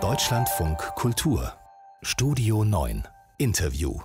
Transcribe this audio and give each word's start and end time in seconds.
Deutschlandfunk 0.00 0.78
Kultur 0.96 1.52
Studio 2.02 2.64
9 2.64 3.04
Interview 3.38 4.00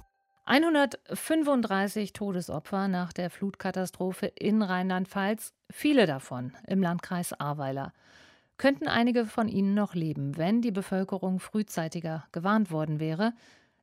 135 0.46 2.14
Todesopfer 2.14 2.88
nach 2.88 3.14
der 3.14 3.32
Flutkatastrophe 3.32 4.28
in 4.28 4.62
Rheinland-Pfalz, 4.62 5.54
viele 5.72 6.06
davon 6.06 6.54
im 6.68 6.84
Landkreis 6.84 7.34
Ahrweiler. 7.34 7.92
Könnten 8.58 8.88
einige 8.88 9.26
von 9.26 9.48
ihnen 9.48 9.74
noch 9.74 9.96
leben, 9.96 10.38
wenn 10.38 10.62
die 10.62 10.70
Bevölkerung 10.70 11.40
frühzeitiger 11.40 12.28
gewarnt 12.32 12.70
worden 12.70 13.00
wäre? 13.00 13.34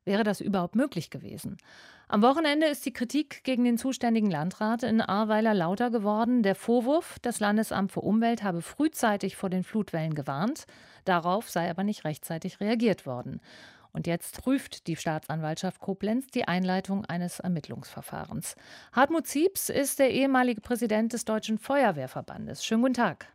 Wäre 0.07 0.23
das 0.23 0.39
überhaupt 0.39 0.77
möglich 0.77 1.09
gewesen? 1.09 1.57
Am 2.07 2.21
Wochenende 2.21 2.67
ist 2.67 2.85
die 2.85 2.93
Kritik 2.93 3.43
gegen 3.43 3.65
den 3.65 3.77
zuständigen 3.77 4.31
Landrat 4.31 4.83
in 4.83 5.01
Ahrweiler 5.01 5.53
lauter 5.53 5.91
geworden. 5.91 6.43
Der 6.43 6.55
Vorwurf, 6.55 7.19
das 7.21 7.41
Landesamt 7.41 7.91
für 7.91 7.99
Umwelt 7.99 8.41
habe 8.41 8.61
frühzeitig 8.61 9.35
vor 9.35 9.49
den 9.49 9.65
Flutwellen 9.65 10.15
gewarnt. 10.15 10.65
Darauf 11.03 11.49
sei 11.49 11.69
aber 11.69 11.83
nicht 11.83 12.05
rechtzeitig 12.05 12.61
reagiert 12.61 13.05
worden. 13.05 13.41
Und 13.91 14.07
jetzt 14.07 14.41
prüft 14.41 14.87
die 14.87 14.95
Staatsanwaltschaft 14.95 15.81
Koblenz 15.81 16.27
die 16.27 16.47
Einleitung 16.47 17.03
eines 17.03 17.41
Ermittlungsverfahrens. 17.41 18.55
Hartmut 18.93 19.27
Ziebs 19.27 19.67
ist 19.67 19.99
der 19.99 20.11
ehemalige 20.11 20.61
Präsident 20.61 21.11
des 21.11 21.25
Deutschen 21.25 21.57
Feuerwehrverbandes. 21.57 22.63
Schönen 22.63 22.83
guten 22.83 22.93
Tag. 22.93 23.27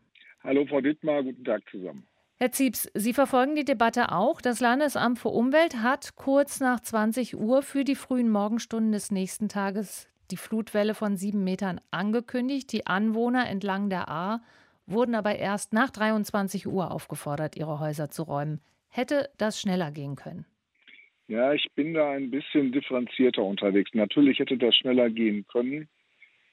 Hallo 0.43 0.65
Frau 0.65 0.81
Dittmar, 0.81 1.23
guten 1.23 1.45
Tag 1.45 1.61
zusammen. 1.71 2.07
Herr 2.39 2.51
Ziebs, 2.51 2.91
Sie 2.95 3.13
verfolgen 3.13 3.55
die 3.55 3.65
Debatte 3.65 4.11
auch. 4.11 4.41
Das 4.41 4.61
Landesamt 4.61 5.19
für 5.19 5.29
Umwelt 5.29 5.77
hat 5.77 6.17
kurz 6.17 6.61
nach 6.61 6.81
20 6.81 7.37
Uhr 7.37 7.63
für 7.63 7.85
die 7.85 7.95
frühen 7.95 8.31
Morgenstunden 8.31 8.93
des 8.93 9.11
nächsten 9.11 9.49
Tages 9.49 10.09
die 10.33 10.37
Flutwelle 10.37 10.95
von 10.95 11.17
sieben 11.17 11.45
Metern 11.45 11.81
angekündigt. 11.91 12.73
Die 12.73 12.87
Anwohner 12.87 13.49
entlang 13.49 13.91
der 13.91 14.09
Ahr 14.09 14.43
wurden 14.87 15.15
aber 15.15 15.37
erst 15.37 15.73
nach 15.73 15.91
23 15.91 16.67
Uhr 16.67 16.91
aufgefordert, 16.91 17.57
ihre 17.57 17.79
Häuser 17.79 18.11
zu 18.11 18.25
räumen. 18.25 18.61
Hätte 18.89 19.29
das 19.39 19.61
schneller 19.61 19.91
gehen 19.91 20.17
können? 20.17 20.45
Ja, 21.29 21.53
ich 21.53 21.67
bin 21.75 21.95
da 21.95 22.11
ein 22.11 22.31
bisschen 22.31 22.73
differenzierter 22.73 23.43
unterwegs. 23.43 23.91
Natürlich 23.95 24.39
hätte 24.39 24.59
das 24.59 24.75
schneller 24.75 25.09
gehen 25.09 25.47
können. 25.47 25.89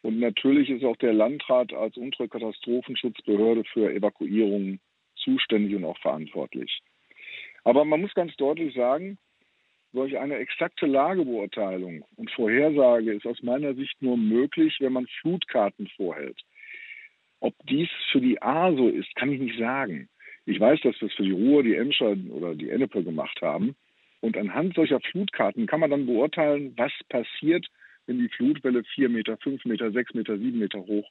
Und 0.02 0.20
natürlich 0.20 0.70
ist 0.70 0.86
auch 0.86 0.96
der 0.98 1.14
Landrat 1.14 1.74
als 1.74 1.98
unsere 1.98 2.30
Katastrophenschutzbehörde 2.30 3.64
für 3.66 3.92
Evakuierungen 3.94 4.80
zuständig 5.30 5.76
und 5.76 5.86
auch 5.86 5.98
verantwortlich. 6.00 6.82
Aber 7.64 7.86
man 7.86 8.02
muss 8.02 8.14
ganz 8.14 8.36
deutlich 8.38 8.74
sagen, 8.74 9.18
solch 9.92 10.18
eine 10.18 10.38
exakte 10.38 10.86
Lagebeurteilung 10.86 12.06
und 12.16 12.32
Vorhersage 12.32 13.14
ist 13.14 13.26
aus 13.26 13.42
meiner 13.42 13.74
Sicht 13.74 14.02
nur 14.02 14.18
möglich, 14.18 14.78
wenn 14.80 14.94
man 14.94 15.08
Flutkarten 15.22 15.88
vorhält. 15.96 16.40
Ob 17.40 17.54
dies 17.70 17.90
für 18.12 18.22
die 18.22 18.42
A 18.42 18.72
so 18.74 18.88
ist, 18.88 19.14
kann 19.16 19.32
ich 19.32 19.40
nicht 19.40 19.58
sagen. 19.58 20.10
Ich 20.46 20.60
weiß, 20.60 20.82
dass 20.82 21.00
wir 21.00 21.08
es 21.08 21.14
für 21.14 21.24
die 21.24 21.32
Ruhr, 21.32 21.64
die 21.64 21.76
Emscher 21.76 22.16
oder 22.32 22.56
die 22.56 22.70
Ennepe 22.70 23.04
gemacht 23.04 23.42
haben. 23.42 23.76
Und 24.22 24.36
anhand 24.38 24.76
solcher 24.76 25.00
Flutkarten 25.00 25.66
kann 25.66 25.80
man 25.80 25.92
dann 25.92 26.06
beurteilen, 26.06 26.74
was 26.76 26.92
passiert, 27.08 27.66
wenn 28.06 28.20
die 28.20 28.30
Flutwelle 28.30 28.84
vier 28.84 29.10
Meter, 29.10 29.38
fünf 29.38 29.64
Meter, 29.66 29.92
sechs 29.92 30.14
Meter, 30.14 30.38
sieben 30.38 30.60
Meter 30.60 30.80
hoch 30.80 31.10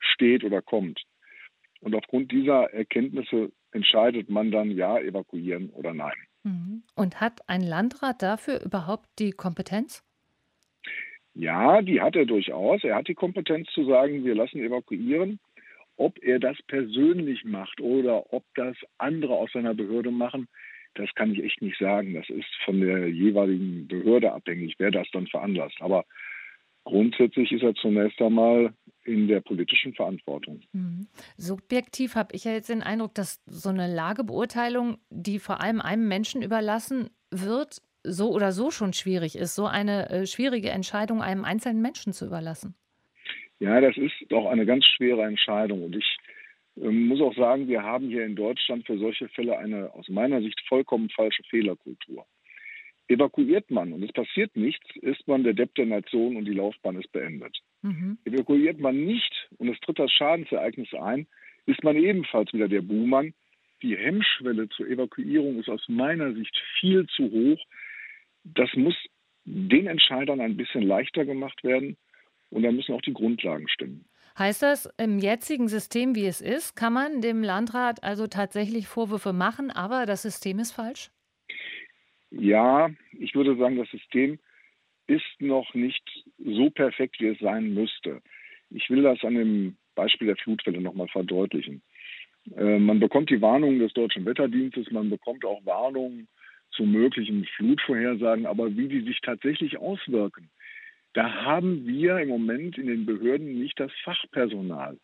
steht 0.00 0.44
oder 0.44 0.60
kommt. 0.60 1.00
Und 1.82 1.94
aufgrund 1.96 2.30
dieser 2.30 2.72
Erkenntnisse 2.72 3.52
entscheidet 3.72 4.30
man 4.30 4.50
dann 4.50 4.70
ja 4.70 4.98
evakuieren 4.98 5.70
oder 5.70 5.92
nein. 5.92 6.16
Mhm. 6.44 6.82
Und 6.94 7.20
hat 7.20 7.40
ein 7.48 7.62
Landrat 7.62 8.22
dafür 8.22 8.62
überhaupt 8.64 9.08
die 9.18 9.32
Kompetenz? 9.32 10.04
Ja, 11.34 11.82
die 11.82 12.00
hat 12.00 12.14
er 12.14 12.26
durchaus. 12.26 12.84
Er 12.84 12.96
hat 12.96 13.08
die 13.08 13.14
Kompetenz 13.14 13.68
zu 13.72 13.84
sagen, 13.84 14.24
wir 14.24 14.34
lassen 14.34 14.60
evakuieren. 14.60 15.40
Ob 15.96 16.22
er 16.22 16.38
das 16.38 16.56
persönlich 16.68 17.44
macht 17.44 17.80
oder 17.80 18.32
ob 18.32 18.44
das 18.54 18.76
andere 18.98 19.34
aus 19.34 19.50
seiner 19.52 19.74
Behörde 19.74 20.10
machen, 20.10 20.48
das 20.94 21.12
kann 21.14 21.32
ich 21.32 21.42
echt 21.42 21.62
nicht 21.62 21.78
sagen. 21.78 22.14
Das 22.14 22.28
ist 22.28 22.48
von 22.64 22.80
der 22.80 23.08
jeweiligen 23.08 23.88
Behörde 23.88 24.32
abhängig, 24.32 24.74
wer 24.78 24.90
das 24.90 25.08
dann 25.12 25.26
veranlasst. 25.26 25.80
Aber 25.80 26.04
grundsätzlich 26.84 27.50
ist 27.52 27.62
er 27.62 27.74
zunächst 27.74 28.20
einmal 28.20 28.74
in 29.04 29.28
der 29.28 29.40
politischen 29.40 29.94
Verantwortung. 29.94 30.60
Mhm. 30.72 31.08
Subjektiv 31.36 32.14
habe 32.14 32.34
ich 32.34 32.44
ja 32.44 32.52
jetzt 32.52 32.68
den 32.68 32.82
Eindruck, 32.82 33.14
dass 33.14 33.42
so 33.46 33.68
eine 33.68 33.92
Lagebeurteilung, 33.92 34.98
die 35.10 35.38
vor 35.38 35.60
allem 35.60 35.80
einem 35.80 36.06
Menschen 36.08 36.42
überlassen 36.42 37.10
wird, 37.30 37.82
so 38.04 38.30
oder 38.32 38.52
so 38.52 38.70
schon 38.70 38.92
schwierig 38.92 39.36
ist, 39.36 39.54
so 39.54 39.66
eine 39.66 40.10
äh, 40.10 40.26
schwierige 40.26 40.70
Entscheidung 40.70 41.22
einem 41.22 41.44
einzelnen 41.44 41.82
Menschen 41.82 42.12
zu 42.12 42.26
überlassen. 42.26 42.74
Ja, 43.60 43.80
das 43.80 43.96
ist 43.96 44.14
doch 44.28 44.46
eine 44.46 44.66
ganz 44.66 44.84
schwere 44.86 45.22
Entscheidung. 45.22 45.84
Und 45.84 45.96
ich 45.96 46.16
äh, 46.76 46.88
muss 46.88 47.20
auch 47.20 47.34
sagen, 47.34 47.68
wir 47.68 47.82
haben 47.82 48.08
hier 48.08 48.24
in 48.24 48.34
Deutschland 48.34 48.86
für 48.86 48.98
solche 48.98 49.28
Fälle 49.28 49.58
eine 49.58 49.92
aus 49.94 50.08
meiner 50.08 50.40
Sicht 50.40 50.60
vollkommen 50.68 51.10
falsche 51.10 51.42
Fehlerkultur. 51.44 52.26
Evakuiert 53.08 53.70
man 53.70 53.92
und 53.92 54.02
es 54.02 54.12
passiert 54.12 54.56
nichts, 54.56 54.84
ist 54.96 55.26
man 55.28 55.44
der 55.44 55.54
Depp 55.54 55.74
der 55.74 55.86
Nation 55.86 56.36
und 56.36 56.44
die 56.44 56.54
Laufbahn 56.54 56.98
ist 56.98 57.12
beendet. 57.12 57.56
Mhm. 57.82 58.18
Evakuiert 58.24 58.78
man 58.78 59.04
nicht 59.04 59.48
und 59.58 59.68
es 59.68 59.78
tritt 59.80 59.98
das 59.98 60.10
Schadensereignis 60.12 60.94
ein, 60.94 61.26
ist 61.66 61.82
man 61.84 61.96
ebenfalls 61.96 62.52
wieder 62.52 62.68
der 62.68 62.82
Buhmann. 62.82 63.34
Die 63.82 63.96
Hemmschwelle 63.96 64.68
zur 64.68 64.88
Evakuierung 64.88 65.58
ist 65.58 65.68
aus 65.68 65.84
meiner 65.88 66.32
Sicht 66.34 66.56
viel 66.78 67.06
zu 67.08 67.24
hoch. 67.30 67.58
Das 68.44 68.70
muss 68.74 68.94
den 69.44 69.88
Entscheidern 69.88 70.40
ein 70.40 70.56
bisschen 70.56 70.82
leichter 70.82 71.24
gemacht 71.24 71.64
werden 71.64 71.96
und 72.50 72.62
da 72.62 72.70
müssen 72.70 72.94
auch 72.94 73.02
die 73.02 73.12
Grundlagen 73.12 73.68
stimmen. 73.68 74.04
Heißt 74.38 74.62
das, 74.62 74.86
im 74.96 75.18
jetzigen 75.18 75.68
System, 75.68 76.14
wie 76.14 76.26
es 76.26 76.40
ist, 76.40 76.74
kann 76.74 76.92
man 76.92 77.20
dem 77.20 77.42
Landrat 77.42 78.02
also 78.02 78.28
tatsächlich 78.28 78.86
Vorwürfe 78.86 79.32
machen, 79.32 79.70
aber 79.70 80.06
das 80.06 80.22
System 80.22 80.58
ist 80.58 80.72
falsch? 80.72 81.10
Ja, 82.30 82.90
ich 83.18 83.34
würde 83.34 83.56
sagen, 83.56 83.76
das 83.76 83.90
System 83.90 84.38
ist 85.06 85.40
noch 85.40 85.74
nicht 85.74 86.02
so 86.38 86.70
perfekt, 86.70 87.16
wie 87.20 87.28
es 87.28 87.38
sein 87.38 87.74
müsste. 87.74 88.20
Ich 88.70 88.88
will 88.90 89.02
das 89.02 89.22
an 89.24 89.34
dem 89.34 89.76
Beispiel 89.94 90.28
der 90.28 90.36
Flutwelle 90.36 90.80
nochmal 90.80 91.08
verdeutlichen. 91.08 91.82
Äh, 92.56 92.78
man 92.78 93.00
bekommt 93.00 93.30
die 93.30 93.40
Warnungen 93.40 93.78
des 93.78 93.92
Deutschen 93.92 94.24
Wetterdienstes, 94.24 94.90
man 94.90 95.10
bekommt 95.10 95.44
auch 95.44 95.64
Warnungen 95.64 96.28
zu 96.72 96.84
möglichen 96.84 97.44
Flutvorhersagen, 97.56 98.46
aber 98.46 98.74
wie 98.76 98.88
die 98.88 99.02
sich 99.02 99.20
tatsächlich 99.20 99.76
auswirken, 99.78 100.50
da 101.12 101.44
haben 101.44 101.86
wir 101.86 102.18
im 102.18 102.30
Moment 102.30 102.78
in 102.78 102.86
den 102.86 103.04
Behörden 103.04 103.58
nicht 103.58 103.78
das 103.78 103.92
Fachpersonal. 104.02 104.98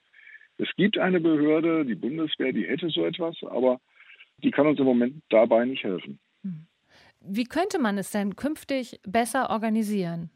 Es 0.57 0.69
gibt 0.77 0.99
eine 0.99 1.21
Behörde, 1.21 1.85
die 1.85 1.95
Bundeswehr, 1.95 2.53
die 2.53 2.67
hätte 2.67 2.89
so 2.89 3.05
etwas, 3.05 3.37
aber 3.43 3.81
die 4.43 4.51
kann 4.51 4.67
uns 4.67 4.79
im 4.79 4.87
Moment 4.87 5.23
dabei 5.29 5.65
nicht 5.67 5.85
helfen. 5.85 6.19
Hm. 7.23 7.37
Wie 7.37 7.45
könnte 7.45 7.79
man 7.79 7.99
es 7.99 8.11
denn 8.11 8.37
künftig 8.37 9.01
besser 9.07 9.51
organisieren? 9.51 10.31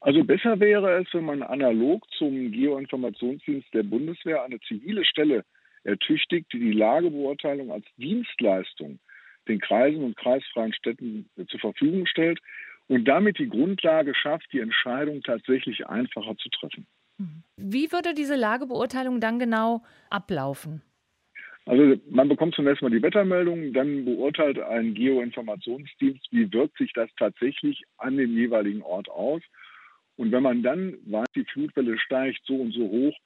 Also 0.00 0.22
besser 0.22 0.60
wäre 0.60 1.00
es, 1.00 1.08
wenn 1.14 1.24
man 1.24 1.42
analog 1.42 2.04
zum 2.18 2.52
Geoinformationsdienst 2.52 3.72
der 3.72 3.84
Bundeswehr 3.84 4.42
eine 4.42 4.60
zivile 4.60 5.04
Stelle 5.04 5.44
ertüchtigt, 5.82 6.52
die 6.52 6.58
die 6.58 6.72
Lagebeurteilung 6.72 7.72
als 7.72 7.86
Dienstleistung 7.96 8.98
den 9.48 9.60
Kreisen 9.60 10.04
und 10.04 10.16
kreisfreien 10.16 10.74
Städten 10.74 11.28
zur 11.48 11.60
Verfügung 11.60 12.06
stellt 12.06 12.38
und 12.88 13.06
damit 13.06 13.38
die 13.38 13.48
Grundlage 13.48 14.14
schafft, 14.14 14.46
die 14.52 14.60
Entscheidung 14.60 15.22
tatsächlich 15.22 15.86
einfacher 15.86 16.36
zu 16.36 16.48
treffen. 16.50 16.86
Wie 17.56 17.92
würde 17.92 18.14
diese 18.14 18.34
Lagebeurteilung 18.34 19.20
dann 19.20 19.38
genau 19.38 19.82
ablaufen? 20.10 20.82
Also 21.66 21.96
man 22.10 22.28
bekommt 22.28 22.54
zunächst 22.54 22.82
mal 22.82 22.90
die 22.90 23.02
Wettermeldung, 23.02 23.72
dann 23.72 24.04
beurteilt 24.04 24.58
ein 24.58 24.94
Geoinformationsdienst, 24.94 26.28
wie 26.30 26.52
wirkt 26.52 26.76
sich 26.76 26.92
das 26.92 27.08
tatsächlich 27.18 27.82
an 27.96 28.16
dem 28.16 28.36
jeweiligen 28.36 28.82
Ort 28.82 29.08
aus. 29.08 29.40
Und 30.16 30.30
wenn 30.30 30.42
man 30.42 30.62
dann 30.62 30.96
weiß, 31.06 31.26
die 31.34 31.44
Flutwelle 31.44 31.98
steigt 31.98 32.40
so 32.44 32.56
und 32.56 32.72
so 32.72 32.82
hoch, 32.82 33.16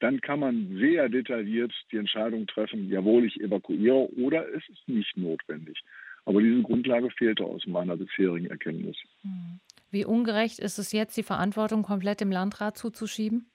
dann 0.00 0.20
kann 0.20 0.40
man 0.40 0.76
sehr 0.78 1.08
detailliert 1.08 1.72
die 1.90 1.96
Entscheidung 1.96 2.46
treffen, 2.46 2.90
jawohl, 2.90 3.24
ich 3.24 3.40
evakuiere 3.40 4.12
oder 4.18 4.46
es 4.54 4.62
ist 4.68 4.86
nicht 4.86 5.16
notwendig. 5.16 5.80
Aber 6.26 6.42
diese 6.42 6.62
Grundlage 6.62 7.10
fehlte 7.10 7.44
aus 7.44 7.66
meiner 7.66 7.96
bisherigen 7.96 8.46
Erkenntnis. 8.46 8.96
Hm. 9.22 9.60
Wie 9.90 10.04
ungerecht 10.04 10.58
ist 10.58 10.78
es 10.78 10.92
jetzt, 10.92 11.16
die 11.16 11.22
Verantwortung 11.22 11.82
komplett 11.82 12.20
dem 12.20 12.30
Landrat 12.30 12.76
zuzuschieben? 12.76 13.46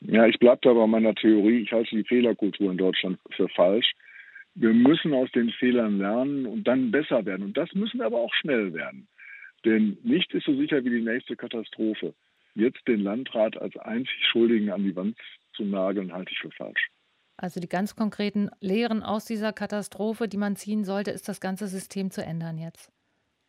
Ja, 0.00 0.26
ich 0.26 0.38
bleibe 0.38 0.60
da 0.62 0.72
bei 0.72 0.86
meiner 0.86 1.14
Theorie. 1.14 1.62
Ich 1.62 1.72
halte 1.72 1.96
die 1.96 2.04
Fehlerkultur 2.04 2.70
in 2.70 2.78
Deutschland 2.78 3.18
für 3.30 3.48
falsch. 3.48 3.92
Wir 4.54 4.72
müssen 4.72 5.12
aus 5.12 5.30
den 5.32 5.50
Fehlern 5.50 5.98
lernen 5.98 6.46
und 6.46 6.64
dann 6.64 6.90
besser 6.90 7.24
werden. 7.26 7.44
Und 7.44 7.56
das 7.56 7.72
müssen 7.74 8.00
aber 8.00 8.18
auch 8.18 8.32
schnell 8.34 8.72
werden. 8.74 9.08
Denn 9.64 9.98
nichts 10.02 10.34
ist 10.34 10.46
so 10.46 10.56
sicher 10.56 10.84
wie 10.84 10.90
die 10.90 11.02
nächste 11.02 11.36
Katastrophe. 11.36 12.14
Jetzt 12.54 12.86
den 12.86 13.00
Landrat 13.00 13.56
als 13.56 13.76
einzig 13.76 14.24
Schuldigen 14.30 14.70
an 14.70 14.84
die 14.84 14.96
Wand 14.96 15.16
zu 15.54 15.64
nageln, 15.64 16.12
halte 16.12 16.32
ich 16.32 16.38
für 16.38 16.50
falsch. 16.50 16.88
Also 17.36 17.60
die 17.60 17.68
ganz 17.68 17.94
konkreten 17.94 18.50
Lehren 18.60 19.02
aus 19.02 19.24
dieser 19.24 19.52
Katastrophe, 19.52 20.28
die 20.28 20.36
man 20.36 20.56
ziehen 20.56 20.84
sollte, 20.84 21.12
ist 21.12 21.28
das 21.28 21.40
ganze 21.40 21.68
System 21.68 22.10
zu 22.10 22.24
ändern 22.24 22.58
jetzt. 22.58 22.92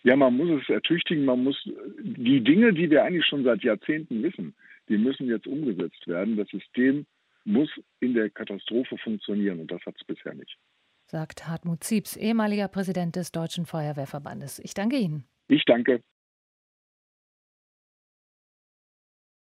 Ja, 0.04 0.16
man 0.16 0.38
muss 0.38 0.62
es 0.62 0.70
ertüchtigen, 0.70 1.26
man 1.26 1.44
muss 1.44 1.58
die 2.02 2.42
Dinge, 2.42 2.74
die 2.74 2.90
wir 2.90 3.04
eigentlich 3.04 3.26
schon 3.26 3.44
seit 3.44 3.64
Jahrzehnten 3.64 4.24
wissen, 4.24 4.56
die 4.88 4.98
müssen 4.98 5.28
jetzt 5.28 5.48
umgesetzt 5.48 6.08
werden. 6.08 6.38
Das 6.38 6.48
System 6.50 7.06
muss 7.44 7.70
in 8.00 8.14
der 8.14 8.30
Katastrophe 8.30 8.98
funktionieren 8.98 9.60
und 9.60 9.72
das 9.72 9.82
hat 9.86 9.96
es 10.00 10.06
bisher 10.06 10.34
nicht. 10.34 10.58
Sagt 11.06 11.48
Hartmut 11.48 11.84
Ziebs, 11.84 12.16
ehemaliger 12.16 12.68
Präsident 12.68 13.16
des 13.16 13.32
Deutschen 13.32 13.66
Feuerwehrverbandes. 13.66 14.60
Ich 14.60 14.74
danke 14.74 14.98
Ihnen. 14.98 15.26
Ich 15.48 15.66
danke. 15.66 16.02